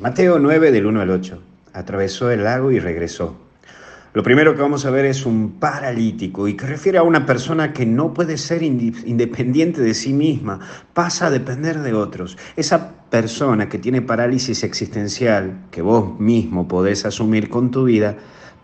[0.00, 1.42] Mateo 9 del 1 al 8.
[1.74, 3.36] Atravesó el lago y regresó.
[4.14, 7.74] Lo primero que vamos a ver es un paralítico y que refiere a una persona
[7.74, 10.60] que no puede ser independiente de sí misma,
[10.94, 12.38] pasa a depender de otros.
[12.56, 18.16] Esa persona que tiene parálisis existencial, que vos mismo podés asumir con tu vida,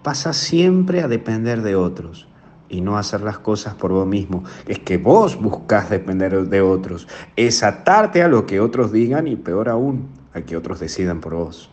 [0.02, 2.26] pasa siempre a depender de otros
[2.70, 4.44] y no hacer las cosas por vos mismo.
[4.66, 7.06] Es que vos buscas depender de otros.
[7.36, 11.70] Es atarte a lo que otros digan y peor aún, que otros decidan por vos.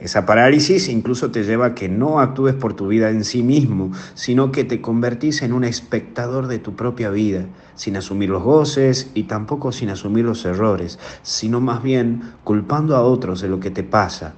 [0.00, 3.90] Esa parálisis incluso te lleva a que no actúes por tu vida en sí mismo,
[4.14, 9.10] sino que te convertís en un espectador de tu propia vida, sin asumir los goces
[9.14, 13.72] y tampoco sin asumir los errores, sino más bien culpando a otros de lo que
[13.72, 14.34] te pasa.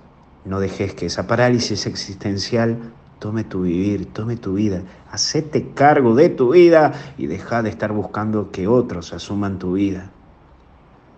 [0.46, 2.78] No dejes que esa parálisis existencial
[3.18, 7.92] tome tu vivir, tome tu vida, hacete cargo de tu vida y deja de estar
[7.92, 10.10] buscando que otros asuman tu vida.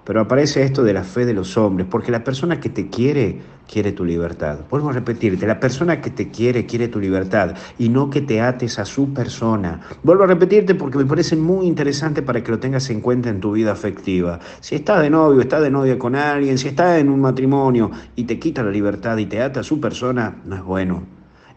[0.05, 3.41] Pero aparece esto de la fe de los hombres, porque la persona que te quiere,
[3.71, 4.59] quiere tu libertad.
[4.69, 8.41] Vuelvo a repetirte, la persona que te quiere, quiere tu libertad y no que te
[8.41, 9.81] ates a su persona.
[10.03, 13.41] Vuelvo a repetirte porque me parece muy interesante para que lo tengas en cuenta en
[13.41, 14.41] tu vida afectiva.
[14.61, 18.25] Si estás de novio, estás de novia con alguien, si estás en un matrimonio y
[18.25, 21.05] te quita la libertad y te ata a su persona, no es bueno.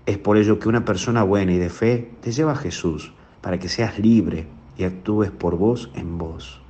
[0.06, 3.12] Es por ello que una persona buena y de fe te lleva a Jesús,
[3.42, 4.46] para que seas libre
[4.78, 6.65] y actúes por vos en vos.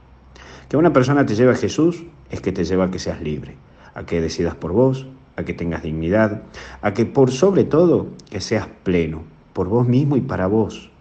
[0.69, 3.55] Que una persona te lleve a Jesús es que te lleva a que seas libre,
[3.93, 6.43] a que decidas por vos, a que tengas dignidad,
[6.81, 10.91] a que por sobre todo que seas pleno, por vos mismo y para vos.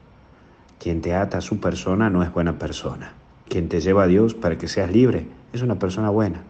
[0.78, 3.14] Quien te ata a su persona no es buena persona.
[3.48, 6.42] Quien te lleva a Dios para que seas libre es una persona buena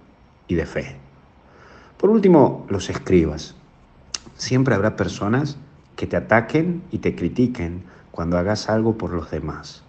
[0.49, 0.97] y de fe.
[1.99, 3.55] Por último, los escribas.
[4.37, 5.57] Siempre habrá personas
[5.97, 9.85] que te ataquen y te critiquen cuando hagas algo por los demás.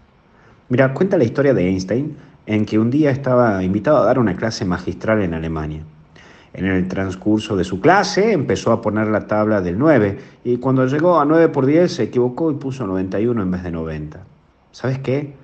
[0.67, 4.35] Mira, cuenta la historia de Einstein en que un día estaba invitado a dar una
[4.35, 5.83] clase magistral en Alemania.
[6.53, 10.87] En el transcurso de su clase empezó a poner la tabla del 9 y cuando
[10.87, 14.23] llegó a 9 por 10 se equivocó y puso 91 en vez de 90.
[14.71, 15.35] ¿Sabes qué?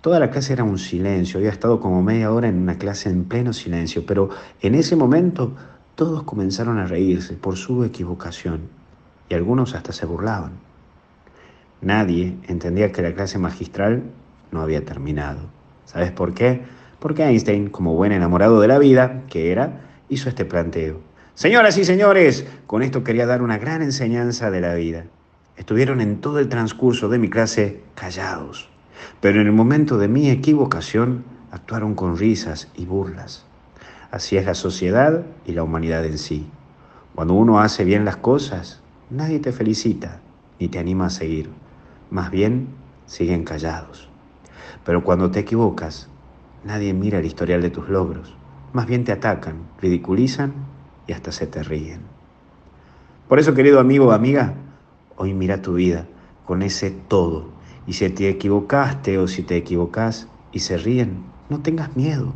[0.00, 3.24] Toda la clase era un silencio, había estado como media hora en una clase en
[3.24, 4.30] pleno silencio, pero
[4.62, 5.52] en ese momento
[5.96, 8.60] todos comenzaron a reírse por su equivocación
[9.28, 10.52] y algunos hasta se burlaban.
[11.82, 14.04] Nadie entendía que la clase magistral
[14.52, 15.40] no había terminado.
[15.84, 16.62] ¿Sabes por qué?
[16.98, 21.00] Porque Einstein, como buen enamorado de la vida que era, hizo este planteo.
[21.34, 25.04] Señoras y señores, con esto quería dar una gran enseñanza de la vida.
[25.56, 28.68] Estuvieron en todo el transcurso de mi clase callados,
[29.20, 33.46] pero en el momento de mi equivocación actuaron con risas y burlas.
[34.10, 36.46] Así es la sociedad y la humanidad en sí.
[37.14, 40.20] Cuando uno hace bien las cosas, nadie te felicita
[40.58, 41.48] ni te anima a seguir.
[42.10, 42.68] Más bien,
[43.06, 44.09] siguen callados.
[44.84, 46.08] Pero cuando te equivocas,
[46.64, 48.34] nadie mira el historial de tus logros.
[48.72, 50.52] Más bien te atacan, ridiculizan
[51.06, 52.00] y hasta se te ríen.
[53.28, 54.54] Por eso, querido amigo o amiga,
[55.16, 56.06] hoy mira tu vida
[56.46, 57.44] con ese todo.
[57.86, 62.32] Y si te equivocaste o si te equivocas y se ríen, no tengas miedo.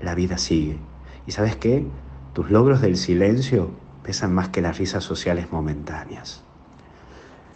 [0.00, 0.78] La vida sigue.
[1.26, 1.86] ¿Y sabes qué?
[2.32, 3.70] Tus logros del silencio
[4.02, 6.42] pesan más que las risas sociales momentáneas.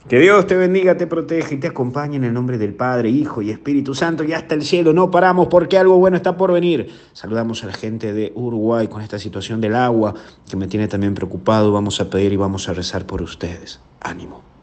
[0.08, 3.42] Que Dios te bendiga, te proteja y te acompañe en el nombre del Padre, Hijo
[3.42, 4.92] y Espíritu Santo y hasta el cielo.
[4.92, 6.92] No paramos porque algo bueno está por venir.
[7.12, 10.14] Saludamos a la gente de Uruguay con esta situación del agua
[10.48, 11.72] que me tiene también preocupado.
[11.72, 13.80] Vamos a pedir y vamos a rezar por ustedes.
[14.00, 14.55] Ánimo.